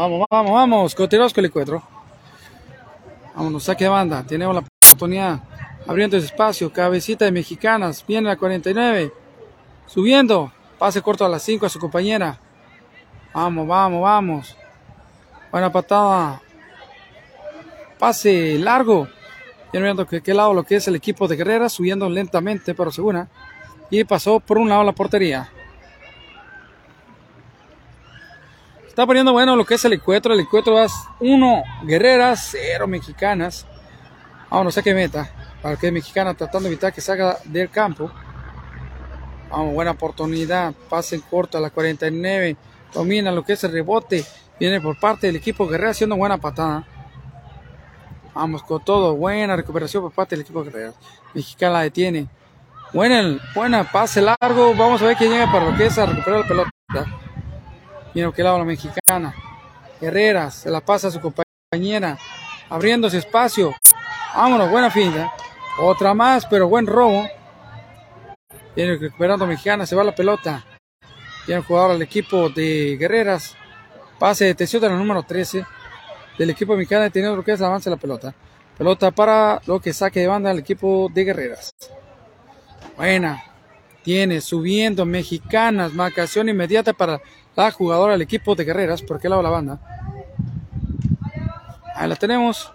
[0.00, 0.94] Vamos, vamos, vamos.
[0.94, 1.82] Continuamos con el encuentro.
[3.36, 4.24] Vámonos, saque de banda.
[4.26, 5.40] Tenemos la oportunidad.
[5.86, 6.72] Abriendo ese espacio.
[6.72, 8.02] Cabecita de mexicanas.
[8.08, 9.12] Viene la 49.
[9.84, 10.50] Subiendo.
[10.78, 12.38] Pase corto a las 5 a su compañera.
[13.34, 14.56] Vamos, vamos, vamos.
[15.52, 16.40] Buena patada.
[17.98, 19.06] Pase largo.
[19.70, 21.68] Viene viendo que qué lado lo que es el equipo de Guerrera.
[21.68, 23.28] Subiendo lentamente, pero segura.
[23.90, 25.50] Y pasó por un lado la portería.
[29.00, 30.34] Está poniendo bueno lo que es el encuentro.
[30.34, 33.66] El encuentro es 1 guerreras, 0 mexicanas.
[34.50, 35.26] Vamos, sé qué meta.
[35.62, 38.10] Para que mexicana tratando de evitar que salga del campo.
[39.50, 40.74] Vamos, buena oportunidad.
[40.90, 42.58] Pase en corto a la 49.
[42.92, 44.22] Domina lo que es el rebote.
[44.58, 46.86] Viene por parte del equipo Guerrera haciendo buena patada.
[48.34, 49.16] Vamos con todo.
[49.16, 50.92] Buena recuperación por parte del equipo Guerrera.
[51.32, 52.28] Mexicana la detiene.
[52.92, 54.74] Buena, buena pase largo.
[54.74, 56.70] Vamos a ver quién llega para lo que es a recuperar la pelota.
[58.14, 59.34] Mira que lado la mexicana.
[60.00, 62.18] Guerreras se la pasa a su compañera.
[62.68, 63.74] Abriéndose espacio.
[64.34, 65.32] Vámonos, buena finta.
[65.78, 67.28] Otra más, pero buen robo.
[68.74, 70.64] Viene recuperando mexicana, se va la pelota.
[71.46, 73.56] Viene el jugador al equipo de Guerreras.
[74.18, 75.64] Pase de tensión de la número 13
[76.38, 78.34] del equipo mexicano teniendo lo que es el avance de la pelota.
[78.76, 81.74] Pelota para lo que saque de banda el equipo de Guerreras.
[82.96, 83.44] Buena.
[84.02, 85.92] Tiene subiendo mexicanas.
[85.92, 87.20] Marcación inmediata para
[87.56, 89.02] la jugadora del equipo de Guerreras.
[89.02, 89.78] ¿Por qué lado la banda?
[91.94, 92.72] Ahí la tenemos.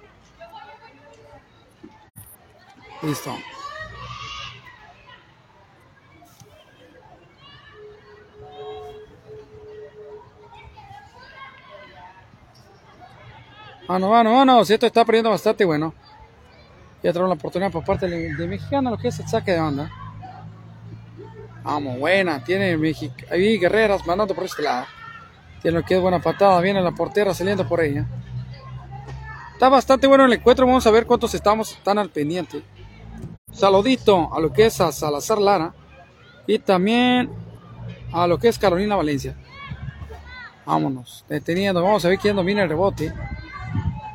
[3.01, 3.35] Listo.
[13.87, 14.69] Vamos, vamos, vamos.
[14.69, 15.93] Esto está perdiendo bastante bueno.
[17.03, 19.91] Ya trae la oportunidad por parte de, mexicano, lo que es el saque de banda.
[21.65, 22.43] Vamos, buena.
[22.43, 22.77] Tiene
[23.31, 24.85] ahí Guerreras mandando por este lado.
[25.63, 26.61] Tiene lo que es buena patada.
[26.61, 28.05] Viene la portera saliendo por ella.
[29.53, 30.67] Está bastante bueno el encuentro.
[30.67, 32.61] Vamos a ver cuántos estamos tan al pendiente.
[33.51, 35.73] Saludito a lo que es a Salazar Lara.
[36.45, 37.31] Y también
[38.13, 39.35] a lo que es Carolina Valencia.
[40.67, 41.25] Vámonos.
[41.27, 41.81] Deteniendo.
[41.81, 43.11] Vamos a ver quién domina el rebote.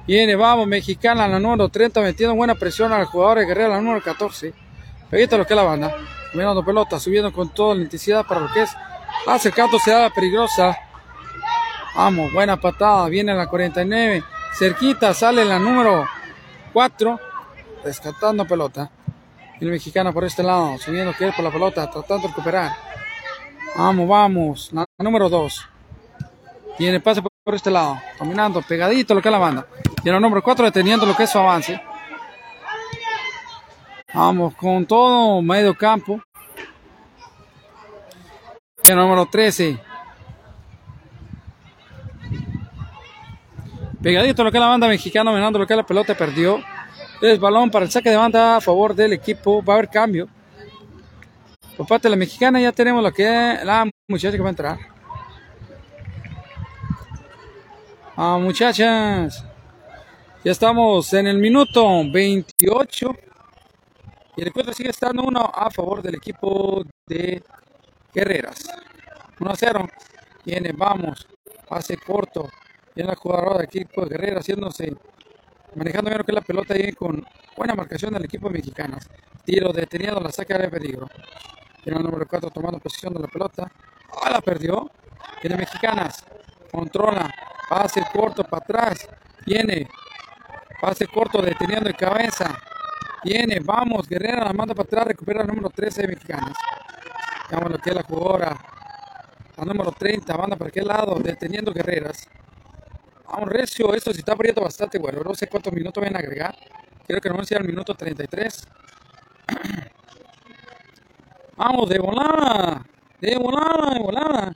[0.07, 4.03] Viene, vamos, mexicana, la número 30, metiendo buena presión al jugador de Guerrero, la número
[4.03, 4.53] 14.
[5.11, 5.95] Ahorita lo que es la banda.
[6.33, 8.71] Mirando pelota, subiendo con toda la intensidad para lo que es
[9.27, 10.77] acercándose a la peligrosa.
[11.97, 14.23] Vamos, buena patada, viene la 49.
[14.57, 16.07] Cerquita, sale la número
[16.73, 17.21] 4.
[17.85, 18.91] Rescatando pelota.
[19.61, 22.73] Y el mexicano por este lado, subiendo que es por la pelota, tratando de recuperar.
[23.77, 24.73] Vamos, vamos.
[24.73, 25.69] La número 2.
[26.79, 29.67] Tiene pase por este lado, dominando, pegadito lo que es la banda.
[30.03, 31.81] Y el número 4 deteniendo lo que es su avance.
[34.13, 36.21] Vamos con todo, medio campo.
[38.85, 39.79] El número 13.
[44.03, 46.59] Pegadito lo que la banda mexicana, dominando lo que la pelota, perdió.
[47.23, 49.63] El balón para el saque de banda a favor del equipo.
[49.63, 50.29] Va a haber cambio.
[51.77, 54.51] Por parte de la mexicana ya tenemos lo que es la muchacha que va a
[54.51, 54.79] entrar.
[58.17, 59.45] Ah, muchachas.
[60.43, 63.30] Ya estamos en el minuto 28.
[64.37, 67.43] Y el encuentro sigue estando uno a favor del equipo de
[68.15, 68.69] Guerreras.
[69.39, 69.89] 1 a 0.
[70.45, 71.27] Viene, vamos.
[71.69, 72.49] Pase corto.
[72.95, 74.95] Viene la jugadora del equipo de Guerreras haciéndose.
[75.75, 77.25] Manejando bien lo que es la pelota ahí con
[77.57, 78.99] buena marcación del equipo mexicano.
[79.45, 81.09] Tiro detenido, la saca de peligro.
[81.83, 83.71] Tiene el número 4 tomando posición de la pelota.
[84.23, 84.91] Ah, la perdió.
[85.41, 86.25] Tiene mexicanas.
[86.71, 87.33] Controla.
[87.69, 89.09] Pase corto para atrás.
[89.47, 89.89] Viene.
[90.81, 92.59] Pase corto deteniendo el cabeza.
[93.23, 96.55] Viene, vamos, Guerrera la manda para atrás, recupera el número 13 de Mexicanas.
[97.51, 98.57] Vamos lo que es la jugadora.
[99.57, 102.27] La número 30, banda para aquel lado, deteniendo Guerreras.
[103.31, 105.23] Vamos, Recio, esto sí está abriendo bastante bueno.
[105.23, 106.57] No sé cuántos minutos van a agregar.
[107.07, 108.67] Creo que no va a el minuto 33.
[111.57, 112.87] Vamos, de volada.
[113.21, 114.53] De volada, de volada.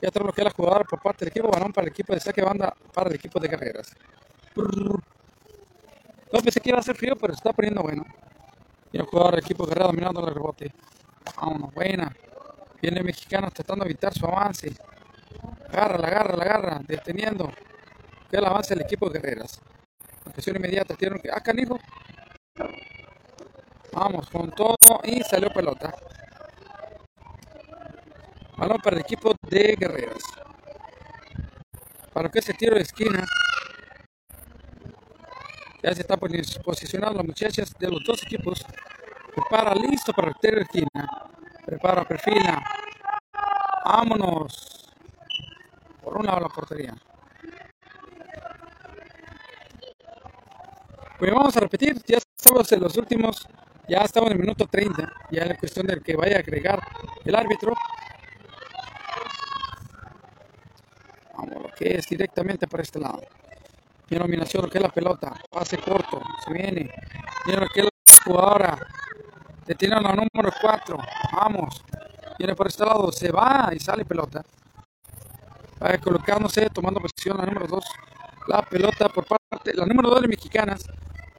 [0.00, 2.14] Ya todo lo que es la jugadora por parte del equipo, balón para el equipo
[2.14, 3.96] de saque banda para el equipo de Guerreras.
[6.32, 8.04] No pensé que iba a hacer frío, pero se está poniendo bueno.
[8.92, 10.72] Y el jugador del equipo guerrero dominando el rebote.
[11.36, 12.14] Vámonos, buena.
[12.80, 14.72] Viene mexicano tratando de evitar su avance.
[15.68, 17.50] Agarra, la agarra, la agarra, deteniendo.
[18.30, 19.60] Que el avance del equipo de guerreras.
[20.32, 20.94] Presión inmediata.
[20.94, 21.30] Tienen que.
[21.30, 21.78] ¡Ah, canijo!
[23.92, 25.94] Vamos con todo y salió pelota.
[28.56, 30.22] Balón para el equipo de Guerreros.
[32.12, 33.24] Para que ese tiro de esquina.
[35.84, 38.64] Ya se está posicionando las muchachas de los dos equipos.
[39.34, 41.28] Prepara listo para de esquina.
[41.66, 42.64] Prepara, perfila.
[43.84, 44.94] Vámonos.
[46.02, 46.94] Por un lado la portería.
[51.18, 52.00] Pues vamos a repetir.
[52.06, 53.46] Ya estamos en los últimos.
[53.86, 55.12] Ya estamos en el minuto 30.
[55.32, 56.80] Ya es la cuestión del que vaya a agregar
[57.26, 57.74] el árbitro.
[61.36, 63.20] Vamos, lo que es directamente por este lado.
[64.06, 65.32] Tiene nominación, lo que es la pelota.
[65.50, 66.20] Pase corto.
[66.44, 66.90] Se viene.
[67.44, 68.78] Tiene es la jugadora.
[69.66, 70.98] Detiene la número 4.
[71.32, 71.82] Vamos.
[72.38, 73.10] Viene por este lado.
[73.10, 74.44] Se va y sale pelota.
[75.82, 77.84] Va colocándose, tomando posición la número 2.
[78.48, 79.72] La pelota por parte.
[79.74, 80.86] La número 2 de mexicanas.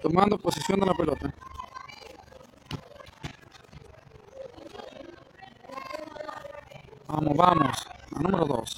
[0.02, 1.34] Tomando posición de la pelota.
[7.08, 7.88] Vamos, vamos.
[8.12, 8.78] La número 2.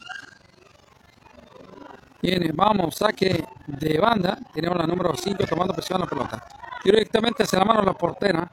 [2.21, 4.37] Viene, vamos, saque de banda.
[4.53, 6.43] Tenemos la número 5 tomando presión la pelota.
[6.83, 8.49] Directamente hacia la mano la portera.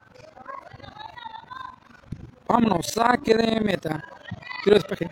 [2.46, 4.02] Vámonos, saque de meta.
[4.62, 5.10] Tiro de despeje.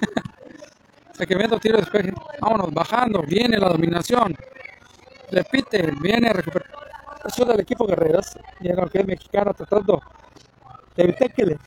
[1.12, 2.12] saque de meta, tiro de despeje.
[2.40, 3.22] Vámonos, bajando.
[3.22, 4.36] Viene la dominación.
[5.30, 6.68] Repite, viene a recuperar.
[7.24, 8.36] Eso del equipo Guerreras.
[8.60, 10.02] Y lo que es mexicana tratando
[10.96, 11.58] de evitar que le,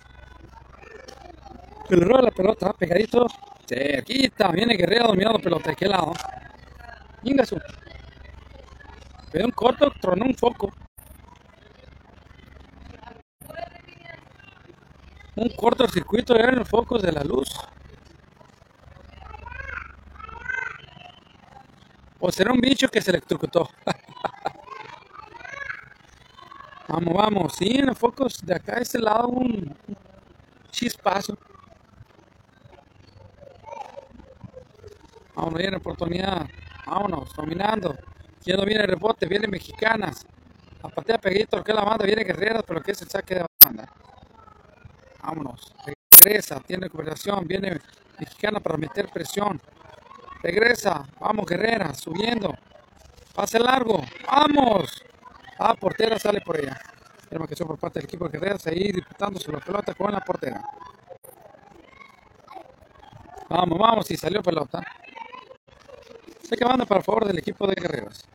[1.88, 2.74] que le robe la pelota.
[2.74, 3.26] Pegadito
[3.98, 5.70] aquí está, viene Guerrero dominando pelota.
[5.70, 6.14] ¿De qué lado?
[7.24, 7.58] Ingasu.
[9.32, 10.74] Ve un corto, tronó un foco.
[15.36, 17.50] Un cortocircuito en los focos de la luz.
[22.20, 23.70] O será un bicho que se electrocutó.
[26.90, 27.54] vamos, vamos.
[27.54, 29.74] Sí, en los focos de acá, de este lado, un
[30.72, 31.38] chispazo.
[35.36, 36.48] Vámonos, viene oportunidad.
[36.86, 37.96] Vámonos, dominando.
[38.44, 40.26] Yendo viene el rebote, viene mexicanas.
[40.84, 43.88] A patea peguito, que la banda, viene guerreras, pero que es el saque de banda.
[45.22, 45.74] Vámonos.
[46.18, 47.80] Regresa, tiene recuperación, viene
[48.20, 49.62] mexicana para meter presión.
[50.42, 52.54] Regresa, vamos guerrera, subiendo.
[53.36, 55.04] Pase largo, vamos.
[55.60, 56.80] Ah, portera sale por ella.
[57.30, 60.62] Que ser por parte del equipo de guerreras ahí disputándose la pelota con la portera.
[63.48, 64.84] Vamos, vamos, y salió pelota.
[66.52, 68.26] Saque banda para favor del equipo de guerreros.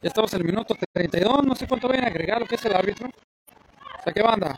[0.00, 1.44] Ya estamos en el minuto 32.
[1.44, 3.10] No sé cuánto vayan a agregar lo que es el árbitro.
[4.02, 4.56] Saque banda.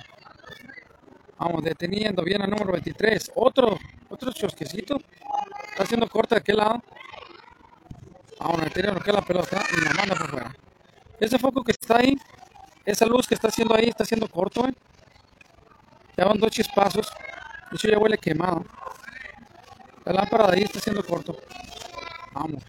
[1.37, 3.33] Vamos deteniendo bien al número 23.
[3.35, 3.77] Otro,
[4.09, 4.99] otro chosquecito.
[5.71, 6.81] Está haciendo corta de aquel lado.
[8.39, 10.57] Vamos detener lo que es la pelota y la manda por fuera.
[11.19, 12.17] Ese foco que está ahí,
[12.85, 14.65] esa luz que está haciendo ahí, está haciendo corto.
[14.65, 14.73] ¿eh?
[16.17, 17.09] Ya van dos chispazos.
[17.69, 18.65] De hecho ya huele quemado.
[20.05, 21.37] La lámpara de ahí está haciendo corto.
[22.37, 22.63] Vamos.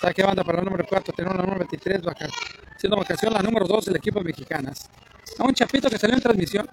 [0.00, 2.02] Saque banda para el número 4, tenemos la número 23,
[2.76, 4.90] siendo vacación la número 2 del equipo mexicanas.
[5.38, 6.68] A un chapito que salió en transmisión.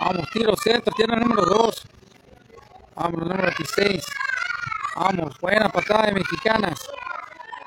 [0.00, 1.82] Vamos, tiro centro, tiene el número 2.
[2.96, 4.04] Vamos, el número 16.
[4.96, 6.80] Vamos, buena patada de mexicanas.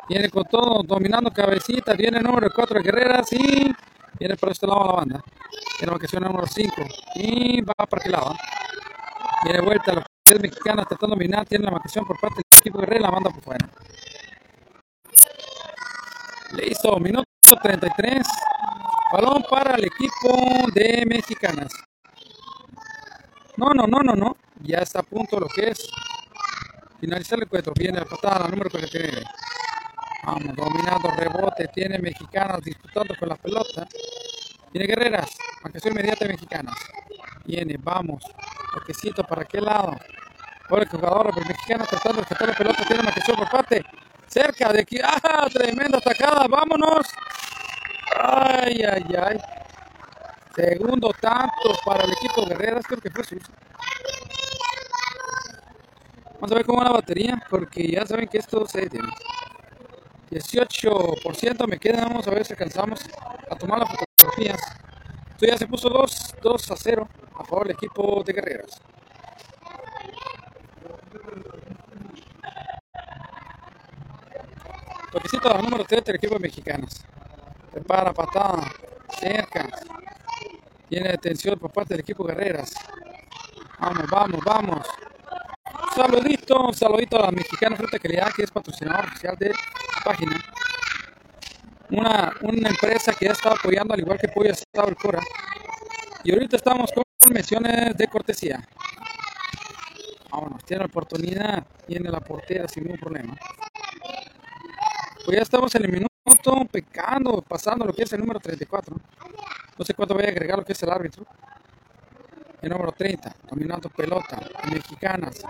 [0.10, 1.94] Viene con todo, dominando cabecita.
[1.94, 3.72] Viene el número 4 de Guerreras y
[4.20, 5.24] viene por este lado la banda.
[5.78, 6.74] Tiene vacación número 5
[7.16, 8.36] y va para aquel lado.
[9.44, 10.04] Viene vuelta
[10.36, 11.46] mexicanas tratando de dominar.
[11.46, 13.70] Tiene la vacación por parte del equipo Guerrero la banda por fuera.
[16.54, 17.26] Listo, minuto
[17.62, 18.28] 33.
[19.12, 21.72] Balón para el equipo de Mexicanas.
[23.56, 24.36] No, no, no, no, no.
[24.62, 25.90] Ya está a punto lo que es.
[27.00, 27.74] Finalizar el encuentro.
[27.76, 29.24] Viene la patada, la número 49.
[30.26, 31.68] Vamos, dominando rebote.
[31.74, 33.88] Tiene Mexicanas disputando con la pelota.
[34.78, 35.36] Tiene Guerreras.
[35.64, 36.76] Marcación inmediata de Mexicanas.
[37.46, 38.24] Viene, vamos.
[38.76, 39.98] Toquecito para qué lado.
[40.70, 42.86] Por el jugador mexicano tratando de rescatar la pelota.
[42.86, 43.84] Tiene marcación por parte
[44.28, 45.00] cerca de aquí.
[45.04, 45.48] ¡Ah!
[45.52, 46.46] Tremenda atacada.
[46.48, 47.08] Vámonos.
[48.24, 49.40] Ay, ay, ay.
[50.56, 52.86] Segundo tanto para el equipo Guerreras.
[52.86, 53.56] Creo que fue sucio.
[56.36, 57.44] Vamos a ver cómo va la batería.
[57.50, 59.10] Porque ya saben que esto se detiene.
[60.30, 62.04] 18% me queda.
[62.04, 63.02] Vamos a ver si alcanzamos
[63.50, 64.60] a tomar las fotografías.
[65.32, 68.82] Esto ya se puso 2, 2 a 0 a favor del equipo de Guerreras.
[75.12, 77.06] Toquecito al número 3 del equipo mexicanos.
[77.72, 78.72] Prepara patada.
[79.20, 79.70] Cerca.
[80.90, 82.74] Tiene detención por parte del equipo Guerreras.
[83.80, 84.88] Vamos, vamos, vamos.
[85.66, 90.04] Un saludito, un saludito a la mexicana Fruta Calidad, que es patrocinador oficial de la
[90.04, 90.44] página.
[91.92, 95.22] Una, una empresa que ya estaba apoyando, al igual que Pollo Estado el Cora.
[96.24, 98.68] Y ahorita estamos con menciones de cortesía.
[100.30, 103.36] Vámonos, tiene la oportunidad, tiene la portera sin ningún problema.
[105.26, 106.08] Pues ya estamos en el minuto
[106.72, 108.96] pecando, pasando lo que es el número 34.
[109.78, 111.26] No sé cuánto voy a agregar lo que es el árbitro.
[112.62, 114.40] El número 30, dominando pelota,
[114.72, 115.44] mexicanas.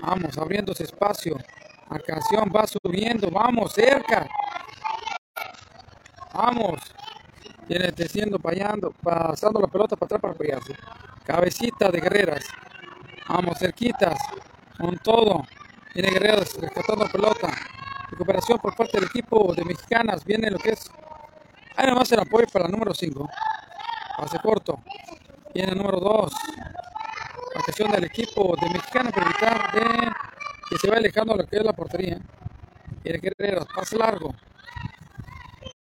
[0.00, 1.36] Vamos, abriéndose espacio.
[2.06, 4.28] canción va subiendo, vamos, cerca.
[6.38, 6.80] Vamos.
[7.66, 10.72] Viene desciendo, payando, pasando la pelota para atrás para apoyarse.
[11.24, 12.44] Cabecita de guerreras.
[13.28, 14.16] Vamos, cerquitas.
[14.78, 15.42] Con todo.
[15.92, 17.48] Viene guerreras rescatando la pelota.
[18.12, 20.24] Recuperación por parte del equipo de mexicanas.
[20.24, 20.88] Viene lo que es.
[21.76, 23.28] Ahí nomás el apoyo para el número 5.
[24.16, 24.78] Pase corto.
[25.52, 26.32] Viene el número 2.
[27.56, 29.72] Atención del equipo de mexicanas para evitar
[30.70, 32.20] que se va alejando lo que es la portería.
[33.02, 33.66] Viene guerreras.
[33.74, 34.32] Pase largo.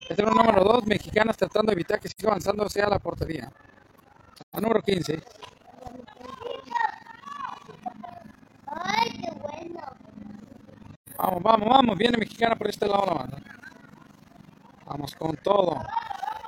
[0.08, 3.52] El número 2, mexicanas tratando de evitar que siga avanzando hacia la portería.
[4.52, 5.22] La número 15.
[11.18, 11.98] Vamos, vamos, vamos.
[11.98, 13.38] Viene mexicana por este lado la banda.
[14.86, 15.76] Vamos con todo.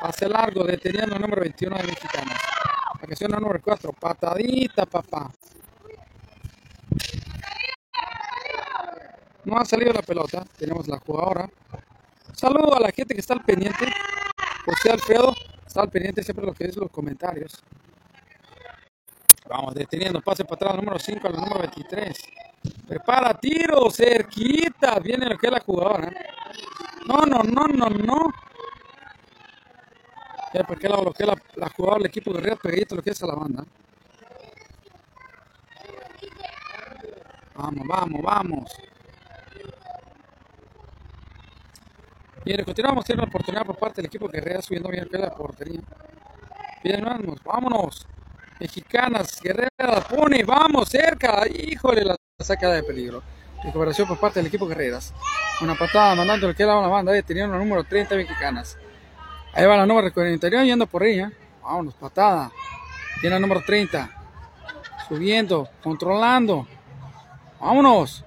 [0.01, 2.41] Pase largo, deteniendo el número 21 de mexicanas.
[3.03, 3.93] La el número 4.
[3.93, 5.31] Patadita, papá.
[9.45, 10.45] No ha salido la pelota.
[10.57, 11.51] Tenemos la jugadora.
[12.41, 13.85] Saludo a la gente que está al pendiente.
[14.65, 15.35] José Alfredo
[15.67, 17.63] está al pendiente siempre lo que es los comentarios.
[19.47, 22.17] Vamos deteniendo, pase para atrás, número 5 al número 23.
[22.89, 24.99] Prepara tiro, cerquita.
[25.01, 26.11] Viene lo que es la jugadora.
[27.07, 28.33] No, no, no, no, no.
[30.55, 33.03] Ya, porque la, lo que es la, la jugadora del equipo de Río Peguito, lo
[33.03, 33.67] que es la banda.
[37.55, 38.90] Vamos, vamos, vamos.
[42.43, 45.81] Bien, continuamos, tiene una oportunidad por parte del equipo Guerrera subiendo bien a la portería.
[46.83, 48.07] Bien, vamos, vámonos.
[48.59, 51.47] Mexicanas, Guerrera la pone, vamos, cerca.
[51.47, 53.23] Híjole, la saca de peligro.
[53.63, 55.13] Recuperación por parte del equipo Guerreras.
[55.61, 58.79] Una patada mandando el que la banda, ahí tenía una número 30 mexicanas.
[59.53, 61.31] Ahí va la número con el interior yendo por ella.
[61.63, 62.51] Vámonos, patada.
[63.21, 64.09] Tiene la número 30.
[65.07, 66.67] Subiendo, controlando.
[67.61, 68.25] Vámonos.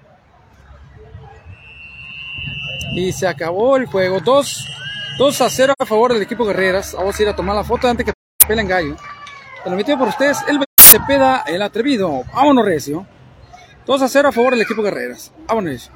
[2.95, 4.19] Y se acabó el juego.
[4.19, 4.67] 2,
[5.17, 6.93] 2 a 0 a favor del equipo Guerreras.
[6.93, 8.13] Vamos a ir a tomar la foto antes que
[8.47, 8.95] peleen gallo.
[9.63, 12.23] Transmitido por ustedes el Cepeda, el atrevido.
[12.33, 13.05] Vámonos, Recio.
[13.85, 15.31] 2 a 0 a favor del equipo Guerreras.
[15.47, 15.91] Vámonos.